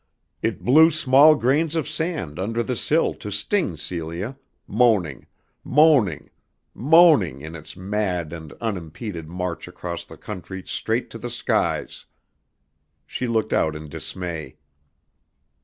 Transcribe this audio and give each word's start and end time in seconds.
It 0.41 0.63
blew 0.63 0.89
small 0.89 1.35
grains 1.35 1.75
of 1.75 1.87
sand 1.87 2.39
under 2.39 2.63
the 2.63 2.75
sill 2.75 3.13
to 3.13 3.29
sting 3.31 3.77
Celia, 3.77 4.35
moaning, 4.65 5.27
moaning, 5.63 6.31
moaning 6.73 7.41
in 7.41 7.55
its 7.55 7.77
mad 7.77 8.33
and 8.33 8.51
unimpeded 8.53 9.29
march 9.29 9.67
across 9.67 10.03
the 10.03 10.17
country 10.17 10.63
straight 10.65 11.11
to 11.11 11.19
the 11.19 11.29
skies. 11.29 12.07
She 13.05 13.27
looked 13.27 13.53
out 13.53 13.75
in 13.75 13.89
dismay. 13.89 14.57